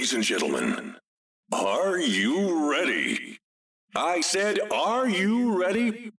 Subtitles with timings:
[0.00, 0.94] Ladies and gentlemen,
[1.52, 3.36] are you ready?
[3.94, 6.12] I said, are you ready?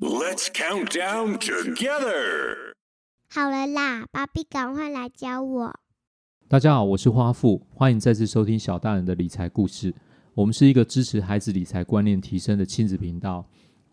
[0.00, 2.74] Let's count down together.
[3.28, 5.74] 好了啦，芭比，赶快来教我。
[6.46, 9.92] 大家好，我是花富，欢迎再次收听小大人的理财故事。
[10.34, 13.44] 我们是一个支持孩子理财观念提升的亲子频道，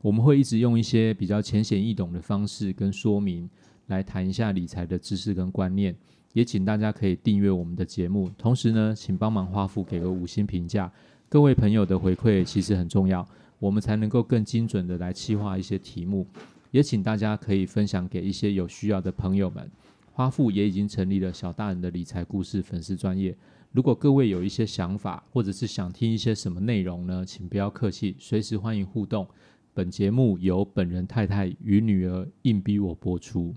[0.04, 3.50] 我们会一直用一些比较浅显易懂的方式跟说明，
[3.88, 5.98] 来谈一下理财的知识跟观念。
[6.34, 10.91] 也请大家可以订阅我们的节目，同时呢，请帮忙花富给个五星评价。
[11.28, 13.28] 各位朋友的回馈其实很重要，
[13.60, 16.25] 我们才能够更精准的来企划一些题目。
[16.71, 19.70] 也请大家可以分享给一些有需要的朋友们。
[20.14, 23.36] 花富也已经成立了小大人的理财故事粉丝专业。
[23.71, 29.28] 如果各位有一些想法，或者是想听一些什么内容呢，请不要客气，随时欢迎互动。
[29.73, 33.56] 本节目由本人太太与女儿硬逼我播出。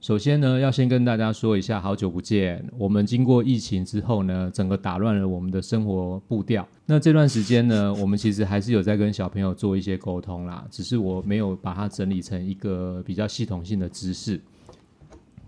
[0.00, 2.64] 首先呢，要先跟大家说一下，好久不见。
[2.78, 6.66] 我们经过疫情之后呢，整个打乱了我们的生活步调。
[6.86, 14.40] 那这段时间呢，我们其实还是有在跟小朋友做一些沟通啦，只是我没有把它整理成一个比较系统性的知识。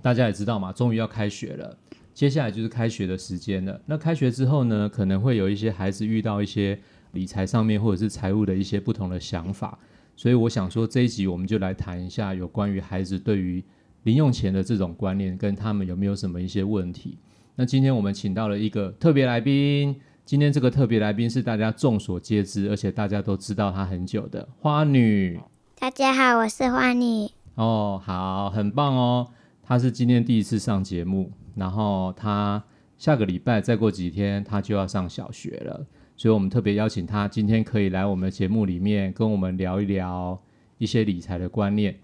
[0.00, 1.76] 大家也知道嘛，终于要开学了，
[2.12, 3.80] 接下来就是开学的时间了。
[3.86, 6.78] 那开学之后呢，可能会有一些孩子遇到一些
[7.12, 9.78] 理财上面或者是财务的一些不同的想法，
[10.16, 13.62] 所以我想说这一集我们就来谈一下有关于孩子对于
[14.04, 17.18] 零用钱的这种观念，跟他们有没有什么一些问题？
[17.54, 19.94] 那今天我们请到了一个特别来宾，
[20.24, 25.38] 今天这个特别来宾是大家众所皆知，而且大家都知道他很久的花女。
[25.78, 27.28] 大家好，我是花女。
[27.54, 29.28] 哦，好，很棒哦。
[29.62, 32.62] 她是今天第一次上节目，然后她
[32.98, 40.40] 下个礼拜再过几天她就要上小学了，所以我们特别邀请她今天可以来我们的节目里面跟我们聊一聊
[40.78, 41.94] 一些理财的观念。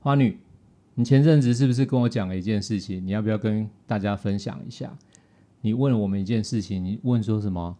[0.00, 0.36] 花女。
[1.00, 3.02] 你前阵子是不是跟我讲了一件事情？
[3.02, 4.94] 你要不要跟大家分享一下？
[5.62, 7.74] 你问我们一件事情，你问说什么？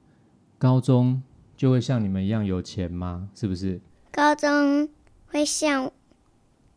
[0.56, 1.22] 高中
[1.54, 3.28] 就会像你们一样有钱吗？
[3.34, 3.78] 是不是？
[4.10, 4.88] 高中
[5.26, 5.92] 会像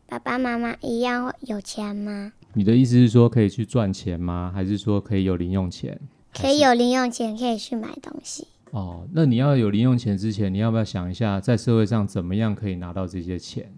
[0.06, 2.34] 爸爸妈妈一样有钱吗？
[2.52, 4.52] 你的意思是说可以去赚钱吗？
[4.54, 5.98] 还是说可以有零用钱？
[6.34, 8.46] 可以有零用钱，可以去买东西。
[8.72, 13.72] 哦，那你要有零用钱之前，你要不要想一下，在社会上怎么样可以拿到这些钱？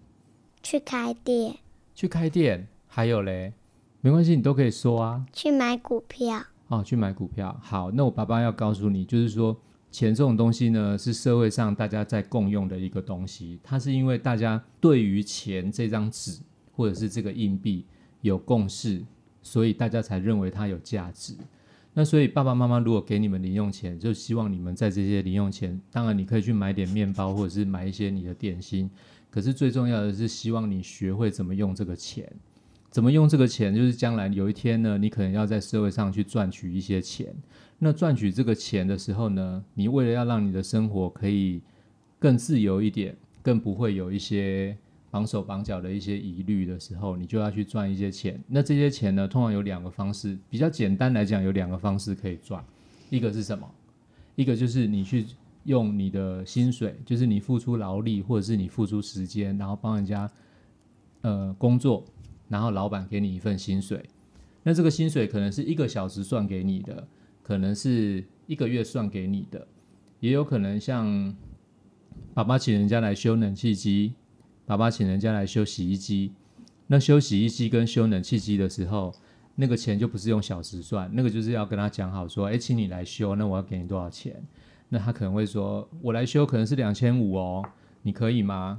[0.64, 1.54] 去开店。
[1.96, 3.54] 去开店，还有嘞，
[4.02, 5.24] 没关系，你都可以说啊。
[5.32, 6.38] 去买股票。
[6.68, 7.58] 哦，去买股票。
[7.62, 9.58] 好，那我爸爸要告诉你，就是说，
[9.90, 13.58] 钱这种东西呢，是社会上大家在共用的一个东西。
[13.64, 16.38] 它是因为大家对于钱这张纸
[16.70, 17.86] 或者是这个硬币
[18.20, 19.02] 有共识，
[19.42, 21.34] 所以大家才认为它有价值。
[21.94, 28.90] 那所以爸爸妈妈如果给你们零用钱，就希望你们在这些零用钱，当然你可以去买点面包，或者是买一些你的点心。
[29.36, 32.26] 可是最重要的是，希望你学会怎么用这个钱，
[32.88, 37.36] 怎么用这个钱，就是将来有一天呢，你可能要在社会上去赚取一些钱。
[37.78, 41.60] 那赚取这个钱的时候呢，你为了要让你的生活可以
[42.18, 44.74] 更自由一点，更不会有一些
[45.10, 48.42] 绑手绑脚的一些疑虑的时候，你就要去赚一些钱。
[48.48, 52.64] 那这些钱呢，通常有两个方式，比较简单来讲，有两个方式可以赚。
[53.10, 53.70] 一个是什么？
[54.34, 55.26] 一个就是你去。
[55.66, 60.30] 用你的薪水，就是你付出劳力，或者是你付出时间，然后帮人家
[61.20, 62.04] 呃工作，
[62.48, 64.08] 然后老板给你一份薪水。
[64.62, 67.06] 那这个薪水可能是一个小时算给你的，
[67.42, 69.66] 可能是一个月算给你的，
[70.20, 71.34] 也有可能像
[72.32, 74.14] 爸爸请人家来修冷气机，
[74.64, 76.32] 爸爸请人家来修洗衣机。
[76.88, 79.12] 那修洗衣机跟修冷气机的时候，
[79.56, 84.40] 那个钱就不是用小时算，那个就是要跟他讲好说，哎，请你来修，那我要给你多少钱？
[84.88, 87.64] 那他可能会说：“我来修可能是两千五哦，
[88.02, 88.78] 你可以吗？”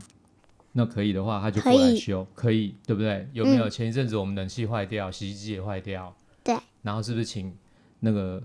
[0.73, 3.28] 那可以的话，他就过来修，可以，对不对？
[3.34, 3.68] 有没有？
[3.68, 6.56] 前一阵子我们冷气坏掉，洗衣机也坏掉，对。
[6.84, 7.51] 然后是不是请
[8.00, 8.41] 那个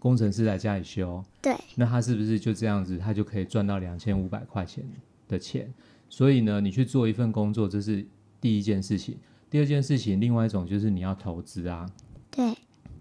[0.00, 1.24] 工程师来家里修？
[1.40, 1.54] 对。
[1.76, 4.84] 那他是不是就这样子，他就可以赚到两千五百块钱
[5.28, 5.72] 的钱？
[6.08, 8.04] 所以呢，你去做一份工作，这是
[8.40, 9.16] 第一件事情。
[9.48, 11.88] 第二件事情，另外一种就是你要投资啊。
[12.32, 12.52] 对。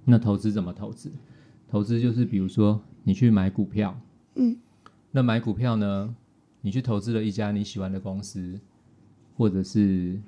[0.04, 1.12] 那投资怎么投资？
[1.68, 4.00] 投资就是比如说你去买股票。
[4.36, 4.58] 嗯，
[5.12, 6.16] 那买股票呢？
[6.62, 8.60] 你去投资了一家你喜欢的公司，
[9.38, 10.20] 或者是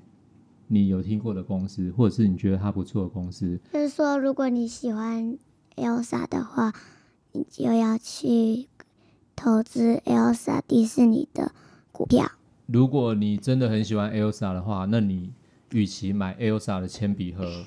[0.68, 3.60] 你有听过的公司，或者是你觉得它不错的公司。
[3.74, 5.36] 就是说，如果你喜欢
[5.76, 6.74] Elsa 的话，
[7.32, 8.68] 你就要去
[9.36, 11.52] 投资 Elsa 迪士尼的
[11.92, 12.32] 股票。
[12.68, 15.34] 如果你真的很喜欢 Elsa 的话，那你
[15.72, 17.66] 与其买 Elsa 的铅笔盒，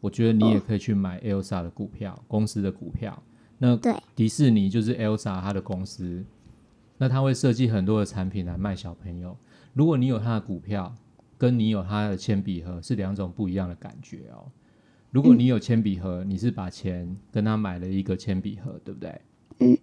[0.00, 3.22] 我觉得你也可以去买 Elsa 的股票，公司的股票。
[3.62, 3.78] 那
[4.16, 6.24] 迪士尼就是 Elsa 她的公司，
[6.96, 9.36] 那他会设计很多的产品来卖小朋友。
[9.74, 10.94] 如果你有他的股票，
[11.36, 14.50] 跟你有他的铅笔盒是两种不一样的感觉哦。
[15.10, 19.20] 如果你有铅笔盒，你是把钱跟他买了一个铅笔盒，对不对？
[19.58, 19.78] 嗯。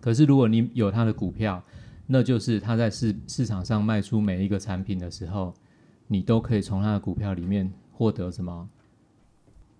[0.00, 1.62] 可是如果你有他的股票，
[2.06, 5.52] 那就是他在市市场上卖出每一个产品的时候，
[6.06, 8.68] 你都可以从他的股票里面获得什么？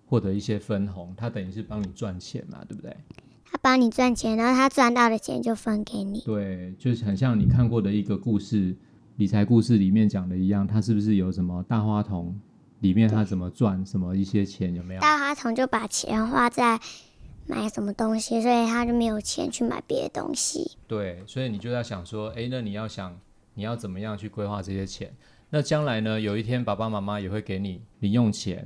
[0.09, 2.97] 获得一些分红，他等于是帮你赚钱嘛，对不对？
[3.45, 6.21] 他帮你赚钱，然后他赚到的钱就分给你。
[6.21, 8.75] 对，就是很像你看过的一个故事，
[9.17, 12.35] 理财故事里面讲的一样，他是不是有什么大花童？
[12.79, 15.01] 里面他怎么赚什么一些钱有没有？
[15.01, 16.79] 大花童就把钱花在
[17.45, 20.77] 买什么东西，所以他就没有钱去买别的东西。
[20.87, 23.15] 对，所以你就要想说，哎，那你要想
[23.53, 25.13] 你要怎么样去规划这些钱？
[25.49, 28.65] 那将来呢，有一天爸爸妈妈也会给你零用钱，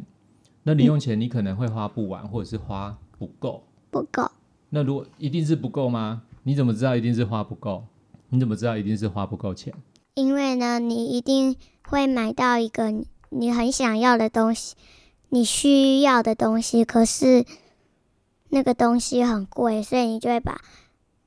[0.64, 3.64] 那零用钱你可能会花不完，或者是花不够。
[3.92, 4.32] 不够。
[4.70, 6.24] 那如果一定是不够吗？
[6.44, 7.84] 你怎么知道一定是花不够？
[8.30, 9.74] 你怎么知道一定是花不够钱？
[10.16, 11.56] 因为呢，你一定
[11.88, 12.94] 会买到一个。
[13.36, 14.76] 你很想要的东西，
[15.30, 17.44] 你需要的东西，可是
[18.50, 20.62] 那个东西很贵，所以你就会把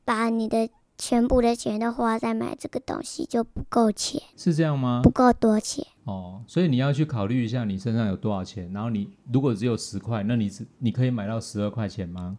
[0.05, 4.23] 把你的全部的钱都花在买这个东西，就不够钱。
[4.37, 5.00] 是这样吗？
[5.03, 5.85] 不够多钱。
[6.06, 12.38] 哦，所以你要去考虑一下你身上有多少钱，然后你如果只有十块，那你只你可以买到十二块钱吗？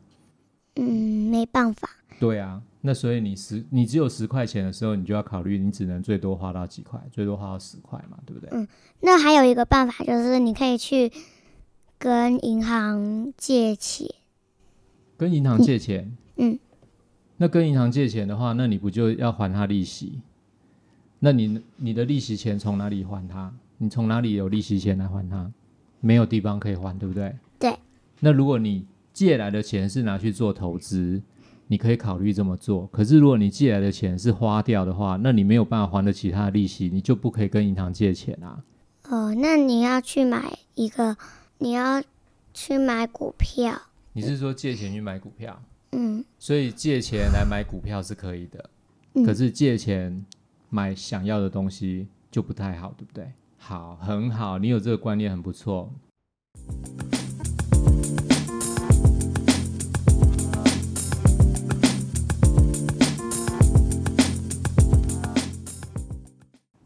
[0.76, 1.90] 嗯，没办法。
[2.20, 2.62] 对啊。
[2.82, 8.50] 那所以你十你只有十块钱的时候，你就要考虑你只能最多花到几块，最多花到十块嘛，对不对？
[8.54, 8.66] 嗯，
[9.02, 11.12] 那还有一个办法就是你可以去
[11.98, 14.08] 跟银行借钱。
[15.18, 16.16] 跟银行借钱？
[16.38, 16.58] 嗯。
[17.36, 20.22] 那跟银行借钱的话，那你不就要还他利息？
[21.20, 23.54] 那你你的利息钱从哪里还他？
[23.78, 25.52] 你从哪里有利息钱来还他？
[26.00, 27.36] 没有地方可以还，对不对？
[27.60, 27.76] 对。
[28.20, 31.22] 那如果你借来的钱是拿去做投资？
[31.70, 38.64] 你可以考虑这么做，可是如果你借来的钱是花掉的话，那你没有办法还得起他的利息，你就不可以跟银行借钱啊。
[39.10, 41.18] 哦，那你要去买一个，
[41.58, 42.02] 你要
[42.54, 43.82] 去买股票。
[44.14, 45.62] 你是说借钱去买股票？
[45.92, 46.24] 嗯。
[46.40, 48.70] 所以借钱来买股票是可以的，
[49.26, 50.26] 可是借钱
[50.70, 53.32] 买想要的东西就不太好，对不对？
[53.58, 55.94] 好，很好，你有这个观念很不错。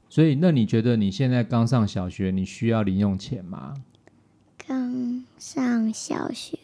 [0.09, 3.73] 所以，那你觉得你现在刚上小学，你需要零用钱吗？
[4.67, 6.59] 刚上小学，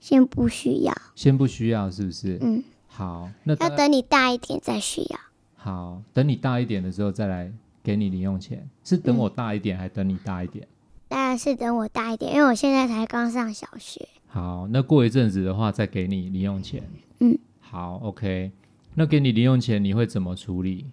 [0.00, 0.92] 先不需要。
[1.14, 2.38] 先不需要，是不是？
[2.40, 2.64] 嗯。
[2.88, 5.29] 好，那要等你大一点再需要。
[5.62, 7.52] 好，等你大一点的时候再来
[7.82, 8.66] 给你零用钱。
[8.82, 10.66] 是等我大一点，还等你大一点？
[11.06, 14.08] 当然是等我大一点，因为我现在才刚上小学。
[14.26, 16.82] 好，那过一阵子的话，再给你零用钱。
[17.18, 17.38] 嗯。
[17.60, 18.50] 好，OK。
[18.94, 20.86] 那给你零用钱，你会怎么处理？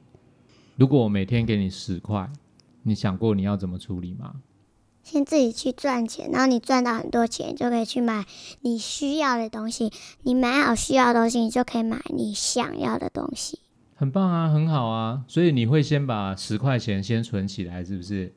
[0.75, 2.29] 如果我每天给你十块，
[2.83, 4.35] 你想过你要怎么处理吗？
[5.01, 8.25] 先自己去赚钱，然后你赚到很多钱，就可以去买
[8.59, 9.93] 你需要的东西。
[10.23, 13.59] 你买好需要的东西，你就可以买你想要的东西。
[13.97, 15.25] 很棒啊，很好啊。
[15.27, 18.31] 所以你会先把十块钱先存起来，是不是？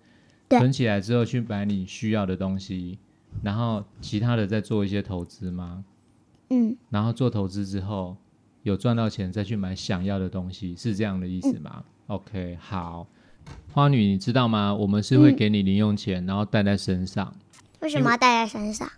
[0.49, 2.99] 存起来之后去买你需要的东西，
[3.41, 5.85] 然后其他的再做一些投资吗？
[6.49, 6.77] 嗯。
[6.89, 8.17] 然后做投资之后
[8.65, 13.07] 有赚到钱，再去买想要的东西，是这样的意思吗？OK，好，
[13.73, 14.75] 花女，你知道吗？
[14.75, 17.33] 我们是会给你零用钱，然后带在身上。
[17.79, 18.90] 为什么要带在身上？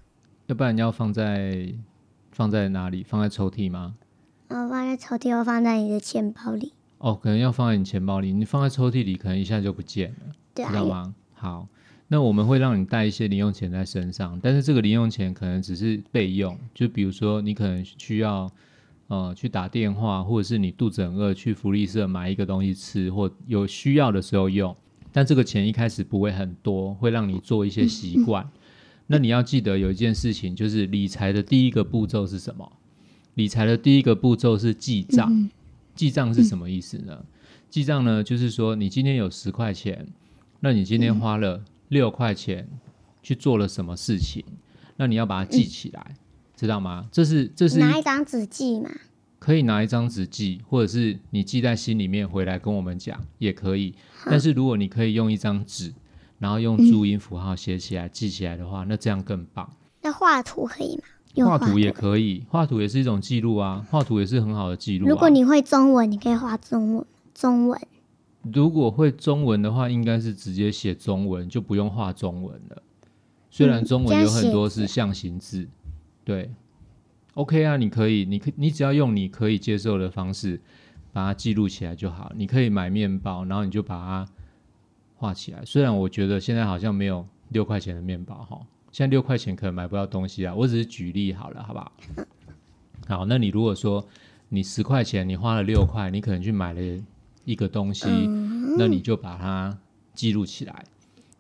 [0.47, 1.75] 要不然你要放在
[2.31, 3.02] 放在哪里？
[3.02, 3.95] 放在抽屉吗？
[4.52, 6.73] 哦，放在抽屉，或放在你的钱包里。
[6.99, 8.32] 哦，可能要放在你钱包里。
[8.32, 11.14] 你放在抽屉里，可能一下就不见了，知道吗？
[11.32, 11.66] 好，
[12.09, 18.50] 那我们会让你带一些零用钱在身上，但是这个零用钱可能只是备用，就比如说你可能需要。
[19.09, 24.75] 呃，去打电话，或者是你肚子很饿，去福利社买一个东西吃，或有需要的时候用。
[25.12, 28.49] 但这个钱一开始不会很多，会让你做一些习惯。
[29.06, 32.73] 那你要记得有一件事情，就是理财的第一个步骤是什么？
[33.34, 35.50] 理财的第一个步骤是记账。
[35.94, 37.24] 记账是什么意思呢？
[37.68, 40.06] 记账呢，就是说你今天有十块钱，
[40.60, 42.68] 那你今天花了六块钱
[43.22, 44.44] 去做了什么事情？
[44.96, 46.16] 那你要把它记起来。
[46.54, 47.08] 知道吗？
[47.10, 48.88] 这是这是拿一张纸记嘛？
[49.40, 53.92] 可以拿一张纸记，或者是你记在心里面，回来跟我们讲也可以。
[54.26, 55.92] 但是如果你可以用一张纸，
[56.38, 59.68] 然后用注音符号写起来、记起来的话，那这样更棒。
[60.02, 61.02] 那画图可以吗？
[61.36, 65.08] 画图也可以，画图也是一种记录啊，画图也是很好的记录。
[65.08, 67.06] 如果你会中文，你可以画中文。
[67.34, 67.80] 中文。
[68.52, 72.82] 如果会中文的话，应该是直接写中文，就不用画中文了。
[73.50, 75.68] 虽然中文有很多是象形字。
[76.24, 76.50] 对
[77.34, 80.60] ，OK 啊，你可以，你可你只要用你可以接受的方式，
[81.12, 82.32] 把它记录起来就好。
[82.36, 84.26] 你可以买面包，然后你就把它
[85.16, 85.64] 画起来。
[85.64, 88.60] 虽然我觉得现在好像没有六块钱的面包哈，
[88.92, 90.54] 现在六块钱可能买不到东西啊。
[90.54, 91.92] 我只是举例好了，好不好？
[93.08, 94.06] 好，那你如果说
[94.50, 96.80] 你十块钱，你花了六块，你可能去买了
[97.44, 98.06] 一个东西，
[98.78, 99.76] 那你就把它
[100.14, 100.84] 记录起来，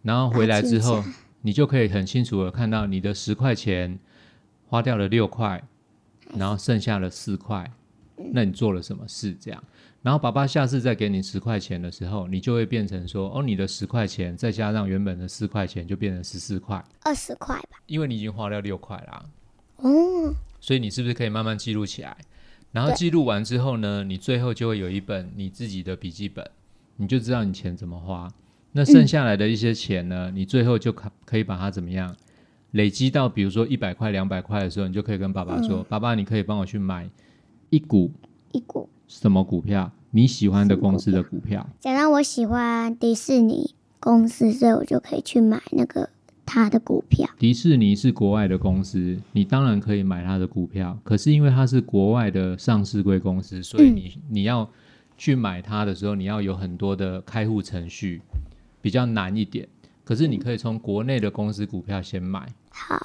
[0.02, 1.04] 然后回来之后，
[1.42, 3.98] 你就可以很清楚的看到你的十块钱
[4.66, 5.62] 花掉了六块，
[6.34, 7.70] 然后剩下了四块，
[8.32, 9.34] 那你做了什么事？
[9.40, 9.62] 这样，
[10.02, 17.78] 然后爸爸下次再给你十块钱的时候，你就会变成说，哦，你的十块钱再加上原本的四块钱，就变成十四块，二十块吧。
[17.86, 19.24] 因为你已经花掉六块啦。
[19.76, 22.16] 哦，所以你是不是可以慢慢记录起来？
[22.70, 26.48] 然后记录完之后呢，你最后就会有一本你自己的笔记本，
[26.96, 28.30] 你就知道你钱怎么花。
[28.72, 32.16] 那剩下来的一些钱呢，你最后就可可以把它怎么样
[32.70, 37.06] 累积到，比如说一百块、两百块的时候，你就可以跟爸爸说：“爸爸，你可以帮我去买
[37.72, 38.10] 一股
[38.52, 38.86] 一股。
[39.08, 39.90] 什么股票？
[40.10, 41.66] 你喜欢的公司的股票。
[41.80, 46.10] 假如我喜欢迪士尼公司，所以我就可以去买那个
[46.44, 47.26] 它的股票。
[47.38, 50.98] 迪士尼是国外的公司，你当然可以买它的股票。
[51.02, 54.68] 可是因为它是国外的上市贵公司，所以你、你要
[55.16, 58.20] 去买它的时候，你要有很多的开户程序，
[58.82, 59.66] 比较难一点。
[60.04, 62.98] 可是你可以从国内的公司股票先买，好，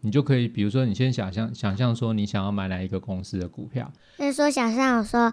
[0.00, 5.32] 你就可以，比如说你先想象想象说你想要买哪一个公司的股票，就是说想象我说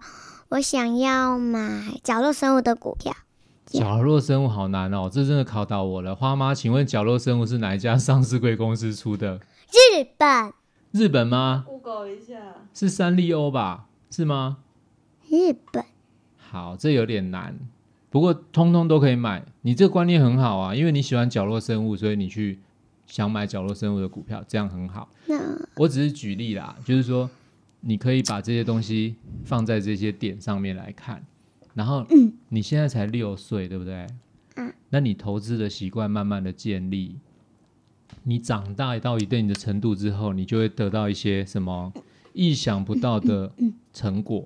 [0.49, 3.13] 我想要买角落生物的股票，
[3.65, 6.15] 角落生物好难哦，这真的考倒我了。
[6.15, 9.39] 花妈，请问角落生物是哪一家上市贵公司出的？
[9.71, 10.53] 日本，
[10.91, 12.35] 日本吗？Google 一下，
[12.73, 13.85] 是三丽鸥吧？
[14.09, 14.57] 是吗？
[15.27, 15.83] 日本，
[16.37, 17.57] 好，这有点难，
[18.09, 19.43] 不过通通都可以买。
[19.63, 22.59] 你这个观念很好啊，因为你喜欢角落生物，所以你去
[23.15, 25.09] 想买角落生物的股票，这样很好。
[25.25, 25.39] 那
[25.77, 27.29] 我只是举例啦，就是说
[27.79, 31.25] 你可以把这些东西放在这些点上面来看，
[31.73, 32.05] 然后
[32.49, 34.05] 你现在才六岁，对不对？
[34.57, 34.73] 嗯。
[34.89, 37.17] 那你投资的习惯慢慢的建立，
[38.23, 41.93] 你长大到一定的程度之后，你就会得到一些什么
[42.33, 43.49] 意想不到的
[43.93, 44.45] 成果。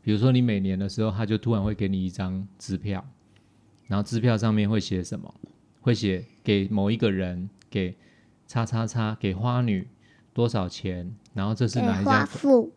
[0.00, 3.04] 比如说，你每年的时候，他就突然会给你一张支票，
[3.88, 5.34] 然后支票上面会写什么？
[5.80, 7.96] 会写给某一个人，给
[8.46, 9.86] 叉叉叉，给花女
[10.32, 11.10] 多少钱？
[11.34, 12.28] 然后这是哪一家？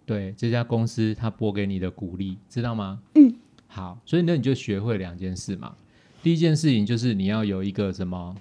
[0.06, 3.00] 对，这家公司他拨给你的鼓励，知道吗？
[3.16, 3.34] 嗯。
[3.68, 5.76] 好，所以呢，你就学会两件事嘛。
[6.22, 8.36] 第一件事情就是你要有一个什么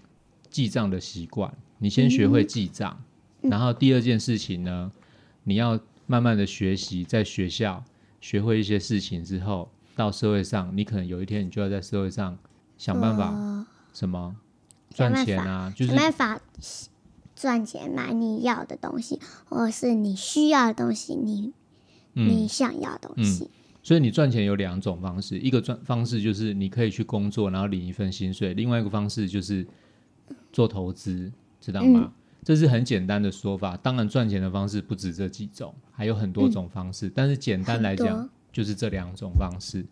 [0.50, 3.00] 记账的习惯，你先学会记账。
[3.40, 4.92] 然后第二件事情呢，
[5.44, 7.82] 你要慢慢的学习，在学校
[8.20, 12.36] 学会一些事情之后，到社会上，你可能有一天你就要在社会上
[12.76, 14.36] 想办法呃什么
[14.94, 16.40] 赚钱啊，就是没办法
[17.34, 19.18] 赚钱买你要的东西，
[19.48, 21.52] 或者是你需要的东西，你、
[22.12, 23.48] 你嗯，想要的东西。
[23.82, 29.66] 所以你赚钱有两种方式，一个赚方式就是你可以去工作，然后领一份薪水；，另外一个方式就是
[30.52, 32.12] 做投资，知道吗？
[32.44, 33.76] 这是很简单的说法。
[33.76, 37.10] 当然，赚钱的方式不止这几种，还有很多种方式。
[37.14, 39.84] 但是简单来讲，就是这两种方式，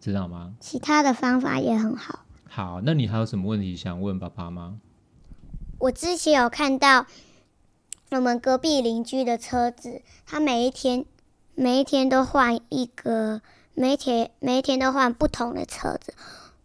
[0.00, 0.54] 知道吗？
[0.60, 2.24] 其他的方法也很好。
[2.54, 4.78] 好，那你还有什么问题想问爸爸吗？
[5.80, 7.04] 我之前有看到
[8.12, 11.04] 我们隔壁邻居的车子，他每一天
[11.56, 13.42] 每一天都换一个，
[13.74, 16.14] 每一天每一天都换不同的车子。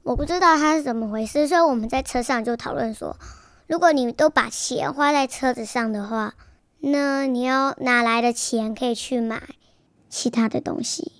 [0.04, 3.18] 我不知道他是怎么回事，所以我们在车上就讨论说，
[3.66, 6.36] 如果你都把钱花在车子上的话，
[6.82, 9.42] 那你要哪来的钱可以去买
[10.08, 11.14] 其他的东西？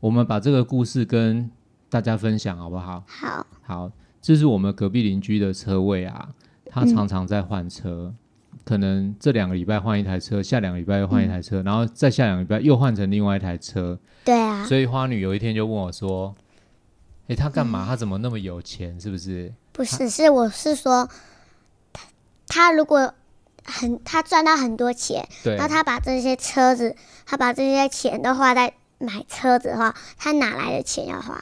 [0.00, 1.50] 我们把这个故事跟
[1.90, 3.04] 大家分享好不好？
[3.06, 3.92] 好，好，
[4.26, 6.28] 这是我们隔壁邻居的车位啊，
[6.68, 8.12] 他常常在换车，
[8.64, 13.96] 可能这两个礼拜换一台车，下两个礼拜又换一台车，然后再下两个礼拜又换成另外一台车。
[14.24, 16.34] 对啊，所以花女有一天就问我说
[17.28, 17.86] ：“诶，他干嘛？
[17.86, 19.00] 他怎么那么有钱？
[19.00, 21.08] 是不是不是，是我是说，
[21.92, 22.02] 他
[22.48, 23.14] 他如果
[23.62, 31.40] 很他赚到很多钱，？”对那，他把这些车子，他把这些钱都花在买车子的话，他哪来的钱要花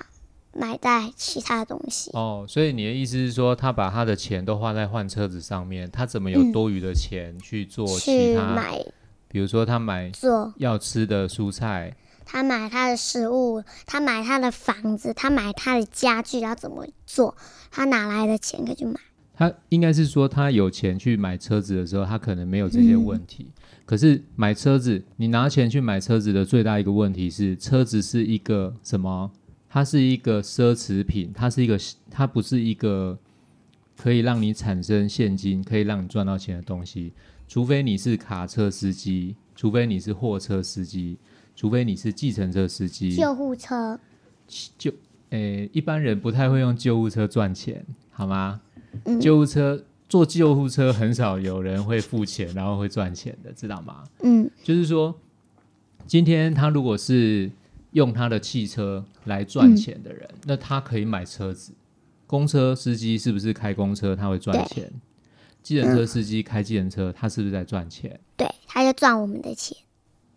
[0.57, 2.11] 买在其他东西？
[2.15, 8.55] 哦，所以你的意思是说，他把他的钱都花在换车子上面，他怎么有多余的钱去做其去他？
[8.55, 8.85] 买
[9.29, 17.37] 比如说他买做，要吃的蔬菜，他买他的食物，他买他的房子，他买他的家具，要怎么做？
[17.71, 18.95] 他哪来的钱可以去买？
[19.37, 23.49] 他应该是说，他有钱去买车子的时候，他可能没有这些问题。
[23.85, 29.33] 可是买车子，你拿钱去买车子的最大一个问题是，车子是一个什么？
[29.75, 31.77] 它是一个奢侈品，它是一个，
[32.09, 33.19] 它不是一个
[33.97, 37.13] 可以让你产生现金、可以让你赚到钱的东西。
[37.49, 41.19] 除非你是卡车司机，除非你是货车司机，
[41.57, 43.99] 除非你是计程车司机，救护车，
[44.79, 44.93] 就
[45.31, 48.61] 诶、一般人不太会用救护车赚钱，好吗？
[49.07, 54.05] 嗯救护车坐救护车很少有人会付钱，然后会赚钱的，知道吗？
[54.23, 55.13] 嗯就是说，
[56.07, 57.51] 今天他如果是
[57.95, 61.73] 用他的汽车来赚钱的人，那他可以买车子。
[62.27, 64.93] 公车司机是不是开公车他会赚钱？
[65.63, 68.19] 计程车司机开计程车，他是不是在赚钱？
[68.37, 69.77] 对，他就赚我们的钱。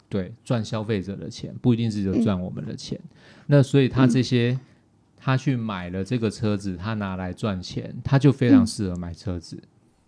[0.08, 3.00] 对，赚消费者的钱，不一定是就赚我们的钱。
[3.48, 4.58] 那所以他这些，
[5.18, 9.62] 他去买了这个车子，他拿来赚钱，他就非常适合买车子。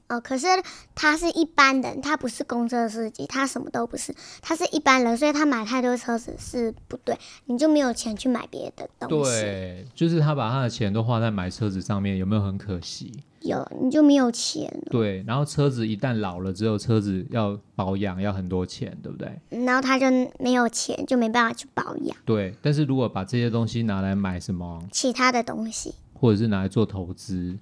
[0.09, 0.47] 哦，可是
[0.95, 13.23] 他是一般人，他不是公车司机，他什么都不是，他是一般人，所以他买太多车子是不对，你就没有钱去买别的东西，对，就是他把他的钱都花在买车子上面，有没有很可惜？
[13.41, 19.31] 有你就没有钱了，对，然后车子一旦老了之后，车子要保养要很多钱，对不对？
[19.63, 20.07] 然后他就
[20.39, 27.57] 没有钱，就没办法去保养对，但是如果把这些东西拿来买什么，其他的东西，或者是拿来做投资，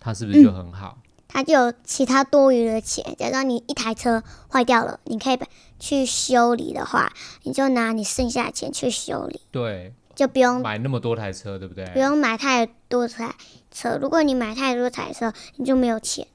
[0.00, 0.98] 他是不是就很好？
[1.32, 3.04] 他就有其他多余的钱。
[3.16, 5.46] 假如你一台车坏掉了，你可以把
[5.78, 7.12] 去修理的话，
[7.44, 11.86] 你就拿你剩下的钱去修理，对，就不用买那么多台车，对不对？
[11.86, 13.34] 不用买太多台
[13.70, 13.96] 车。
[14.00, 16.26] 如果你买太多台车，你就没有钱。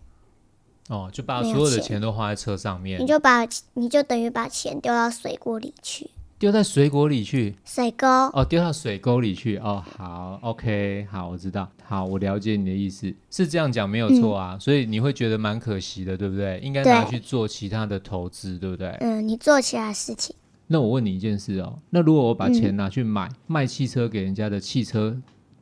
[0.88, 7.56] 哦，就把所有的钱钱都花在车上面你，就把你就等于把钱丢到水锅里去，丢在水果里去。
[7.64, 8.08] 水沟。
[8.08, 9.58] 哦，丢到水沟里去。
[9.58, 11.70] 哦，好，OK，好，我知道。
[11.84, 14.58] 好，我了解你的意思，是这样讲没有错啊。
[14.60, 16.60] 所以你会觉得蛮可惜的，对不对？
[16.60, 18.90] 应该拿去做其他的投资，对不对？
[19.00, 20.36] 嗯，你做其他事情，
[20.68, 25.16] 那我问你一件事哦，那如果我把嗯钱拿去买、卖汽车给人家的汽车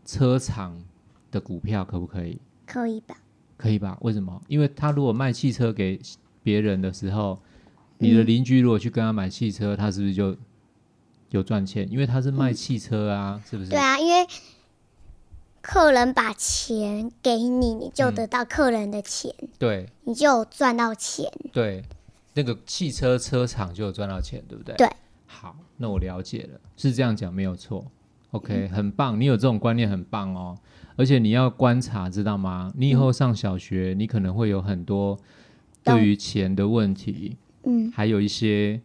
[0.05, 0.75] 车厂
[1.29, 2.39] 的股票，可不可以？
[2.65, 3.15] 可以吧？
[3.57, 3.95] 可以吧？
[4.01, 4.41] 为什么？
[4.47, 5.99] 因为他如果卖汽车给
[6.41, 7.39] 别人的时候，
[7.99, 10.35] 你的嗯邻居如果去跟他买汽车，他是不是就
[11.33, 11.89] 有赚钱？
[11.91, 13.69] 因为他是卖汽车啊，是不是？
[13.69, 14.27] 对啊，因为
[15.61, 21.31] 客人把钱给你，你就得到客人的钱，对你就有赚到钱。
[21.51, 21.83] 对，
[22.33, 24.75] 那个汽车车厂就有赚到钱，对不对？
[24.75, 24.89] 对。
[25.25, 27.85] 好，那我了解了，是这样讲没有错。
[28.31, 30.57] OK，很棒，你有这种观念很棒哦。
[30.95, 32.71] 而且你要观察，知道吗？
[32.75, 35.17] 你以后上小学，你可能会有很多
[35.83, 38.79] 对于钱的问题，嗯，还有一些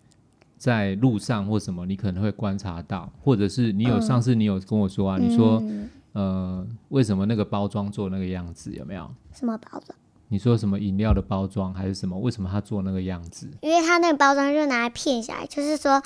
[0.59, 8.73] 在路上或什么，你可能会观察到，或者是你有、嗯上次你有跟我说啊，你说嗯呃，为什么那个包装做那个样子？
[8.73, 9.09] 有没有？
[9.33, 9.97] 什么包装？
[10.31, 12.19] 你说什么饮料的包装还是什么？
[12.19, 13.49] 为什么他做那个样子？
[13.61, 16.03] 因为他那个包装就拿来骗小孩，就是说，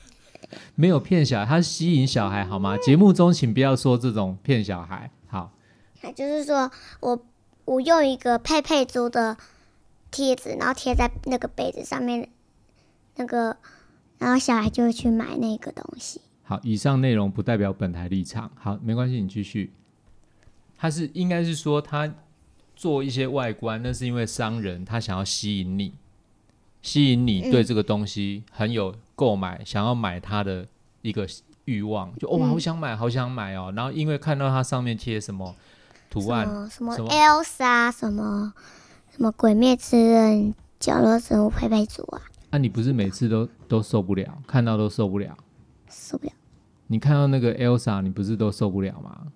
[0.74, 2.76] 没有骗小孩，他吸引小孩好吗？
[2.76, 5.10] 节目中请不要说这种骗小孩。
[5.28, 5.52] 好，
[6.14, 6.70] 就是说
[7.00, 7.24] 我
[7.64, 9.36] 我用一个佩佩猪的
[10.10, 12.28] 贴纸，然后贴在那个杯子上面，
[13.16, 13.56] 那个，
[14.18, 16.20] 然后小孩就会去买那个东西。
[16.42, 18.50] 好，以上内容不代表本台立场。
[18.54, 19.72] 好，没关系，你继续。
[20.78, 22.12] 他是应该是说他
[22.74, 25.94] 做一些外观，那是因为商人他想要吸引你，
[26.82, 30.66] 吸引你对这个东西很有购买，想要买它的
[31.02, 31.26] 一个
[31.64, 33.72] 欲望，就哦，嗯好想买，好想买哦。
[33.74, 35.54] 然后因为看到它上面贴什么
[36.10, 38.52] 图案，什么什么 Elsa 什么
[39.10, 42.22] 什么鬼灭之刃角落生物佩佩猪啊，
[42.56, 45.36] 啊，你不是每次都都受不了，看到都受不了。
[45.90, 46.32] 受不了。
[46.86, 49.26] 你看到那个 Elsa，你不是都受不了吗？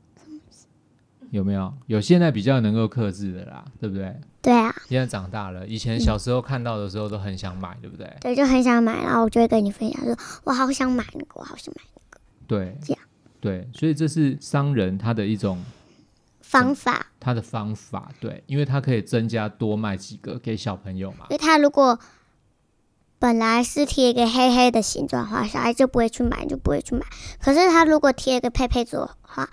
[1.31, 1.73] 有没有？
[1.87, 4.19] 有现在比较能够克制的啦，对不对？
[4.43, 8.11] 对啊，现在长大了，以前小时候看到的时候都很想买，对不对？
[8.21, 13.03] 对，就很想买，然后我就会跟你分享说，我好想买那个，我好想买那个对，这样
[13.39, 15.63] 对，所以这是商人他的一种
[16.41, 17.07] 方法。
[17.21, 21.37] 他的方法，对，因为他可以增加多卖几个给小朋友嘛因。
[21.37, 21.97] 为他如果
[23.21, 27.03] 本来是贴一个黑黑的形状的话，小孩就不会去买，就不会去买。
[27.39, 29.47] 可是他如果贴一个佩佩猪的话，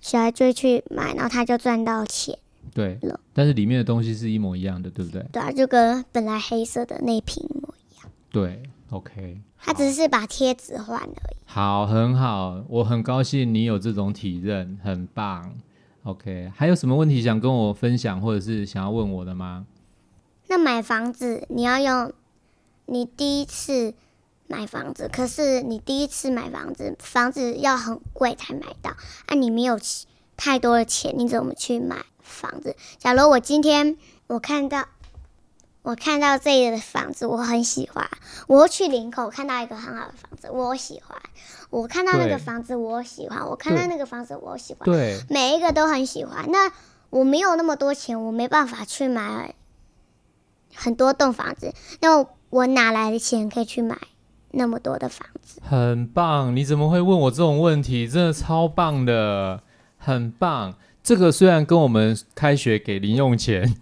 [0.00, 2.36] 小孩就会去买，然后他就赚到钱，
[2.74, 5.24] 对了，但是里面的东西是一模一样的，对不对？
[5.30, 8.10] 对啊，就跟本来黑色的那瓶一模一样。
[8.32, 11.36] 对，OK，他只是把贴纸换而已。
[11.46, 15.54] 好，很好，我很高兴你有这种体认，很棒。
[16.02, 19.66] OK，还有什么问题想跟我分享，或者是想要问我的吗？
[20.48, 22.12] 那买房子你要用
[22.90, 23.92] 你第一次
[24.46, 28.92] 买房子，可是你第一次买房子，房子要很贵才买到，
[29.26, 32.74] 啊，你没有钱太多的钱，你怎么去买房子？
[32.96, 34.86] 假如我今天我看到
[35.82, 38.08] 我看到这里的房子，我很喜欢，
[38.46, 41.20] 我去林口看到一个很好的房子，我喜欢，
[41.68, 46.50] 我看到那个房子我喜欢，我看到那个房子我喜欢，对，每一个都很喜欢。
[46.50, 46.72] 那
[47.10, 49.54] 我没有那么多钱，我没办法去买
[50.74, 51.74] 很多栋房子。
[52.00, 53.98] 那我哪来的钱可以去买
[54.52, 55.60] 那么多的房子？
[55.62, 56.54] 很棒！
[56.56, 58.08] 你怎么会问我这种问题？
[58.08, 59.62] 真的超棒的，
[59.98, 60.74] 很棒。
[61.02, 63.76] 这个虽然跟我们开学给零用钱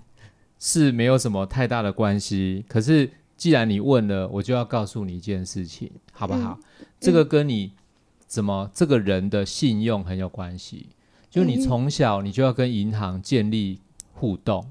[0.59, 6.59] 是没有什么太大的关系，可是既然你问了，我就要告诉你一件事情，好不好？
[6.99, 7.73] 这个跟你
[8.27, 10.89] 怎么这个人的信用很有关系。
[11.31, 13.81] 就你从小你就要跟银行建立
[14.15, 14.67] 互动，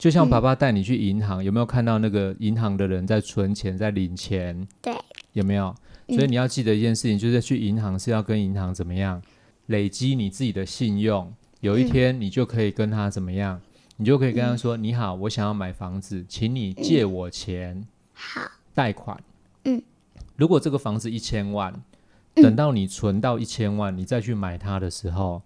[0.00, 4.66] 就像爸爸带你去银行，有没有看到那个银行的人在存钱、在领钱？
[4.80, 4.94] 对，
[5.34, 5.76] 有没有？
[6.08, 9.20] 所以你要记得一件事情，就是去银行是要跟银行怎么样
[9.66, 11.30] 累积你自己的信用。
[11.60, 13.60] 有一天你就可以跟他怎么样？
[13.98, 18.40] 你就可以跟他说：“你好，我想要买房子，请你借我钱，好，
[18.72, 19.22] 贷款。”
[19.64, 19.82] 嗯，
[20.36, 21.78] 如果这个房子一千万，
[22.36, 25.42] 等到你存到一千万，你再去买它的时候，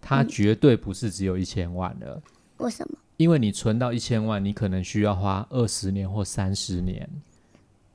[0.00, 2.22] 它绝对不是只有一千万了。
[2.58, 2.96] 为什么？
[3.18, 7.06] 因为你存到一千万，你可能需要花二十年或三十年。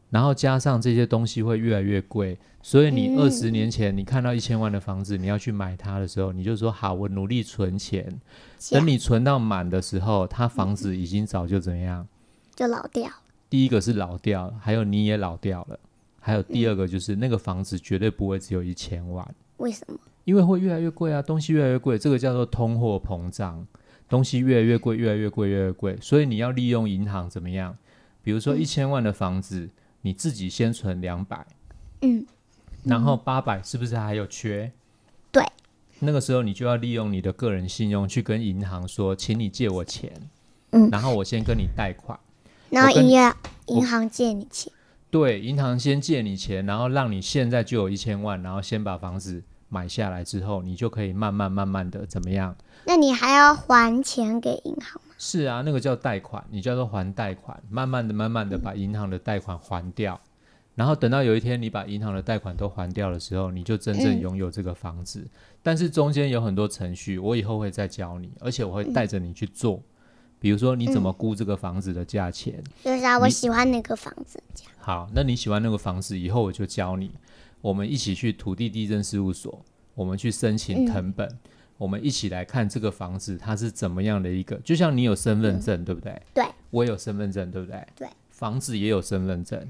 [0.10, 8.22] 然后加上这些东西会越来越贵，所以你二十年前你看到一千万的房子，你要去买它的时候，你就说好，我努力存钱。
[8.70, 12.08] 等你存到满的时候，它房子已经早就怎样？
[12.54, 13.10] 就老掉。
[13.50, 15.80] 第一个是老掉，还有你也老掉了。
[16.20, 19.28] 还有第二个就是那个房子绝对不会只有一千万。
[19.58, 19.98] 为什么？
[20.26, 23.66] 因为会越来越贵啊，东西越来越贵，这个叫做通货膨胀，
[24.08, 25.98] 东西越来越贵，越来越贵，越来越贵。
[26.02, 27.78] 所以你要利用银行怎么样？
[28.24, 29.70] 比如说一千万的房子。
[30.06, 31.48] 你自己先存两百，
[32.02, 32.26] 嗯，
[32.84, 34.70] 然后八百是不是还有缺？
[35.32, 35.42] 对，
[36.00, 40.12] 那个时候你就要利用你的个人信用去跟银行说，请你借我钱，
[40.72, 42.20] 嗯，然后我先跟你贷款，
[42.70, 43.38] 然后银行
[43.68, 44.74] 银行借你钱，
[45.10, 49.42] 对，银行先借你钱，然后让你现在就有一千万，然后先把房子
[49.74, 52.56] 买下来之后，你就可以慢慢慢慢的怎么样？
[52.86, 55.16] 那你还要还钱给银行吗？
[55.18, 60.20] 是啊，那个叫贷款，你叫做还贷款，慢慢的、慢慢的把银行的贷款还掉，
[60.76, 65.26] 然后等到有一天你把银行的贷款都还掉的时候，你就真正拥有这个房子。
[65.64, 69.82] 但是中间有很多程序，我以后会再教你，而且我会带着你去做。
[70.40, 72.62] 比如说你怎么估这个房子的价钱？
[72.84, 74.38] 就是啊，我喜欢那个房子。
[74.78, 77.10] 好，那你喜欢那个房子，以后我就教你，
[77.63, 79.63] 我们一起去土地地震事务所，
[79.95, 81.39] 我们去申请藤本。
[81.78, 84.58] 我们一起来看这个房子，它是怎么样的一个？
[84.58, 86.21] 就像你有身份证，对不对？
[86.34, 87.82] 对，我有身份证，对不对？
[87.95, 89.65] 对，房子也有身份证，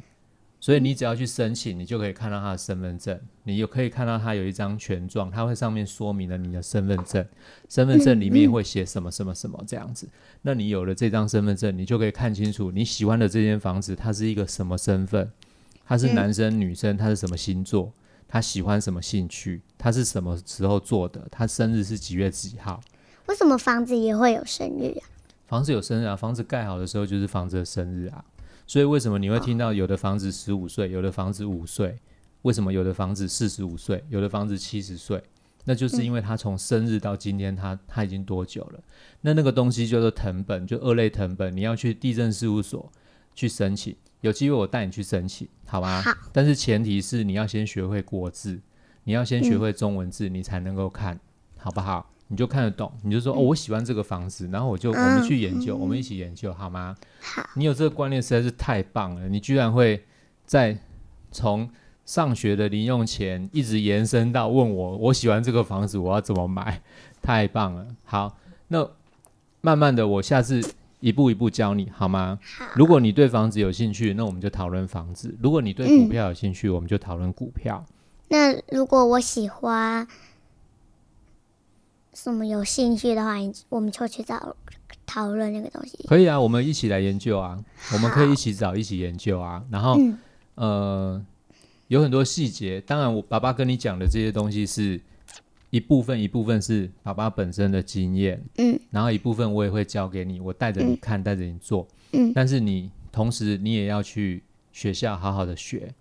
[0.59, 7.23] 所以你只要去申请，你就可以看到他的身份证，你有可以看到他有一张权状，它会上面说明了你的身份证，
[7.69, 10.09] 身份证里面会写什么什么什么这样子。
[10.41, 15.31] 那你有了这张身份证，你就可以看清楚你喜欢的这间房子，它是一个什么身份，
[15.85, 17.93] 他是男生女生，他是什么星座。
[18.27, 19.61] 他喜欢什么兴趣？
[19.77, 21.27] 他是什么时候做的？
[21.29, 22.81] 他生日是几月几号？
[23.27, 25.05] 为什么房子也会有生日啊？
[25.45, 26.15] 房子有生日啊！
[26.15, 28.25] 房子盖好的时候就是房子的生日啊！
[28.65, 31.99] 所以为什么你会听到有的房子十五岁，有的房子五岁？
[32.41, 35.21] 为什么有的房子四十五岁，有的房子七十岁？
[35.65, 38.79] 那就是因为他从生日到今天，他他已经多久了？
[39.21, 42.91] 那那个东西叫做藤本，就二类藤本，你要去地震事务所
[43.35, 43.95] 去申请。
[44.23, 46.01] 有机会我带你去申请，好吗？
[46.01, 46.11] 好。
[46.31, 48.57] 但是前提是你要先学会国字，
[49.03, 51.19] 你要先学会中文字，你才能够看，
[51.57, 52.09] 好不好？
[52.29, 56.95] 你就看得懂，你就说哦，我喜欢这个房子，然后我就我们去研究，我们一起研究，好吗？
[57.19, 57.43] 好。
[57.55, 60.01] 你有这个观念实在是太棒了，你居然会
[60.45, 60.77] 在
[61.29, 61.69] 从
[62.05, 66.81] 上学的零用钱一直延伸到问我，我喜欢这个房子，我要怎么买？
[67.21, 67.87] 太棒了。
[68.05, 68.37] 好，
[68.69, 68.89] 那
[69.59, 70.63] 慢慢的，我下次。
[71.03, 72.39] 一步一步教你好吗？
[72.57, 72.65] 好。
[72.75, 77.85] 如果你对房子有兴趣，那我们就讨论房子；如果你对股票有兴趣，我们就讨论股票。
[78.29, 80.07] 那如果我喜欢
[82.13, 83.33] 什么有兴趣的话，
[83.67, 84.55] 我们就去找
[85.05, 85.97] 讨论那个东西。
[86.07, 87.61] 可以啊，我们一起来研究啊，
[87.91, 89.61] 我们可以一起找，一起研究啊。
[89.69, 89.99] 然后，
[90.55, 91.21] 呃，
[91.89, 92.79] 有很多细节。
[92.79, 95.01] 当然，我爸爸跟你讲的这些东西是。
[95.73, 105.91] 一部分一部分是爸爸本身的经验，嗯，然后一部分我也会教给你，我带着你看，带着你做，嗯，但是你同时你也要去学校好好的学，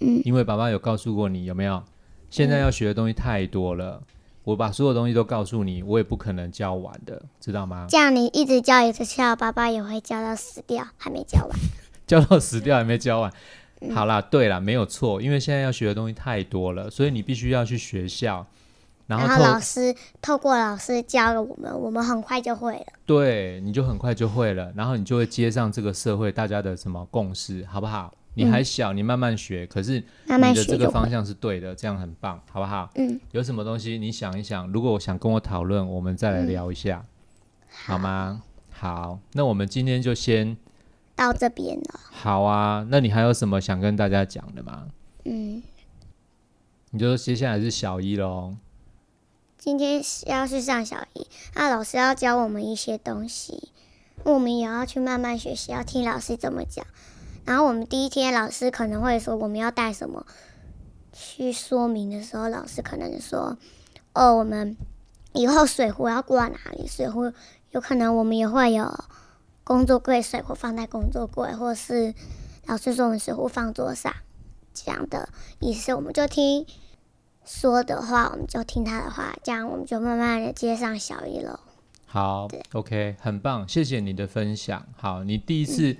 [0.00, 1.82] 嗯，因为爸爸有告诉过你有没有？
[2.28, 4.02] 现在要学的东西太多了，
[4.44, 7.86] 我把所有东西都告诉你，我也不可能教完的，知道吗？
[7.88, 11.58] 这样你一直教一直教，爸爸也会教到死掉，还没教完，
[12.06, 13.32] 教到死掉还没教完。
[13.94, 18.46] 好啦，对啦，没有错，因为现在要学的东西太多了，所以你必须要去学校。
[19.18, 22.86] 然后老师透过老师教了我们，我们很快就会了。
[23.06, 28.12] 对，你就很快就会了，然后你就会接上这个社会大家的什么共识，好不好？
[28.34, 32.88] 你还小，你慢慢学，可是你的这个方向是对的，这样很棒，好不好？
[32.94, 33.20] 嗯。
[33.32, 37.04] 有什么东西你想一想，如果我想跟我讨论，我们再来聊一下，
[37.68, 38.42] 好吗？
[38.70, 40.56] 好，那我们今天就先
[41.14, 42.00] 到这边了。
[42.10, 44.88] 好啊，那你还有什么想跟大家讲的吗？
[45.24, 45.62] 嗯，
[46.90, 48.56] 你就说接下来是小一喽。
[49.64, 53.70] 今天要去上小一，那老师要教我们一些东西，
[54.24, 56.84] 我们也要去慢慢学习，要听老师怎么讲。
[57.44, 60.26] 然后我们第一天老师可能会说我们要带什么，
[61.12, 63.56] 去说明的时候，老师可能说，
[64.14, 64.76] 哦，我们
[65.32, 66.88] 以后水壶要挂哪里？
[66.88, 67.32] 水壶
[67.70, 68.92] 有可能我们也会有
[69.62, 72.12] 工作柜，水壶放在工作柜，或是
[72.66, 74.12] 老师说我们水壶放桌上，
[74.74, 75.28] 这样的
[75.60, 76.66] 意思，我们就听。
[77.44, 81.58] 说的话，我们就听他的话，这样我们就慢慢的接上小一喽。
[82.06, 84.86] 好，OK，很棒，谢谢你的分享。
[84.96, 85.96] 好，你第一次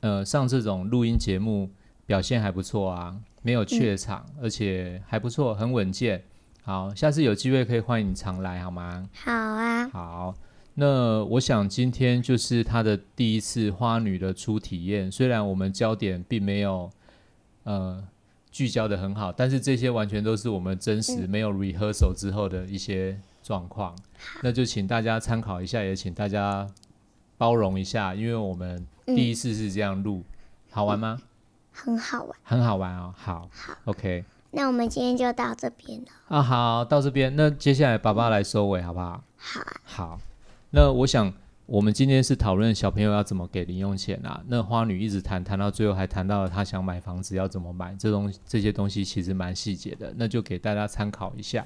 [0.00, 1.68] 呃上这种录音节目，
[2.06, 6.22] 表现还不错啊，没有怯场，而且还不错，很稳健。
[6.62, 9.08] 好，下次有机会可以欢迎你常来，好吗？
[9.12, 9.88] 好啊。
[9.88, 10.34] 好，
[10.74, 16.90] 那我想今天就是他的第一次花女的初体验，虽然我们焦点并没有
[17.64, 18.02] 呃。
[18.50, 23.96] 聚焦的很好，但是这些完全都是我们真实没有 rehearsal 之后的一些状况，
[24.42, 26.66] 那就请大家参考一下，也请大家
[27.38, 30.24] 包容一下，因为我们第一次是这样录，
[30.70, 31.20] 好玩吗？
[31.72, 33.14] 很好玩，很好玩哦。
[33.16, 34.24] 好，好，OK。
[34.50, 36.06] 那我们今天就到这边了。
[36.28, 39.22] 啊，好，到这边，那接下来爸爸来收尾，好不好？
[39.36, 40.20] 好，啊好。
[40.70, 41.32] 那我想。
[41.70, 44.42] 我们今天是讨论小朋友要怎么给零用钱啊？
[44.48, 51.64] 那花女一直谈谈到最后，还谈到了她想买房子要怎么买，这东这些东西其实蛮细节的，那就给大家参考一下。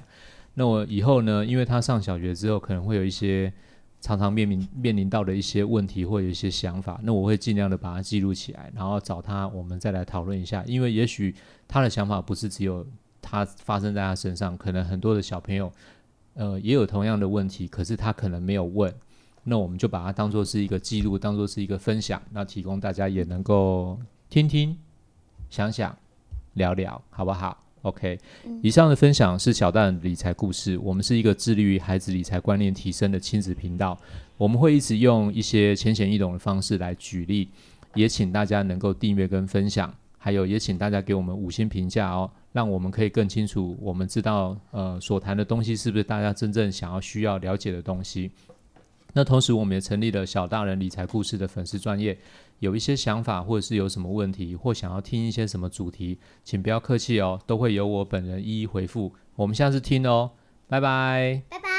[0.53, 3.51] 那我以后呢，因为她上小学之后可能会有一些
[3.99, 10.63] 常常面临面临到的一些问题或有一些想法，那我会尽量的把它记录起来，然后找她，我们再来讨论一下。
[10.67, 11.33] 因为也许
[11.67, 12.85] 她的想法不是只有
[13.23, 15.73] 她发生在她身上，可能很多的小朋友
[16.35, 18.93] 呃也有同样的问题，可是他可能没有问。
[19.47, 24.75] 那我们就把它当做是一个记录，当做是一个分享，那提供大家也能够听听、
[25.51, 25.95] 想想、
[26.55, 28.19] 聊聊，好不好？OK，
[28.63, 30.75] 以上的分享是小蛋理财故事。
[30.79, 33.95] 我们是一个致力于孩子理财观念提升的亲子频道，
[34.37, 37.47] 我们会一直用一些浅显易懂的方式来举例，
[37.93, 48.31] 也请大家能够订阅跟分享，还有也请大家给我们五星评价哦，让我们可以更清楚，我们知道呃所谈的东西是不是大家真正想要需要了解的东西。
[49.17, 52.17] 那同时，我们也成立了小大人理财故事的粉丝专业，
[52.59, 59.13] 有一些想法或者是有什么问题，或想要听一些什么主题，请不要客气哦，都会由我本人一一回复。
[59.37, 60.31] 我们下次听哦，
[60.67, 61.74] 拜拜，拜拜。